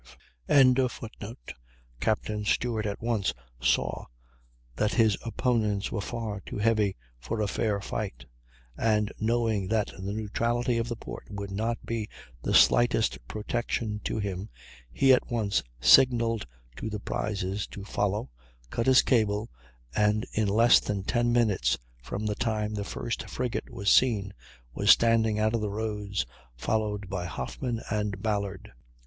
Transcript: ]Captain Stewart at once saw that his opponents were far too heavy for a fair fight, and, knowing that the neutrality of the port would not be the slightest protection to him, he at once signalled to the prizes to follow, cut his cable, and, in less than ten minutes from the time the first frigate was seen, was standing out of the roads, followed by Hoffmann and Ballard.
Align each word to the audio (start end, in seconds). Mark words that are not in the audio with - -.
]Captain 2.01 2.43
Stewart 2.43 2.87
at 2.87 3.03
once 3.03 3.35
saw 3.61 4.05
that 4.75 4.93
his 4.95 5.15
opponents 5.23 5.91
were 5.91 6.01
far 6.01 6.39
too 6.41 6.57
heavy 6.57 6.95
for 7.19 7.39
a 7.39 7.47
fair 7.47 7.79
fight, 7.79 8.25
and, 8.75 9.11
knowing 9.19 9.67
that 9.67 9.91
the 9.99 10.11
neutrality 10.11 10.79
of 10.79 10.87
the 10.89 10.95
port 10.95 11.25
would 11.29 11.51
not 11.51 11.85
be 11.85 12.09
the 12.41 12.51
slightest 12.55 13.19
protection 13.27 14.01
to 14.03 14.17
him, 14.17 14.49
he 14.91 15.13
at 15.13 15.29
once 15.29 15.61
signalled 15.79 16.47
to 16.77 16.89
the 16.89 16.99
prizes 16.99 17.67
to 17.67 17.83
follow, 17.85 18.31
cut 18.71 18.87
his 18.87 19.03
cable, 19.03 19.51
and, 19.95 20.25
in 20.33 20.47
less 20.47 20.79
than 20.79 21.03
ten 21.03 21.31
minutes 21.31 21.77
from 22.01 22.25
the 22.25 22.33
time 22.33 22.73
the 22.73 22.83
first 22.83 23.29
frigate 23.29 23.69
was 23.69 23.87
seen, 23.91 24.33
was 24.73 24.89
standing 24.89 25.37
out 25.37 25.53
of 25.53 25.61
the 25.61 25.69
roads, 25.69 26.25
followed 26.57 27.07
by 27.07 27.25
Hoffmann 27.27 27.83
and 27.91 28.19
Ballard. 28.23 28.71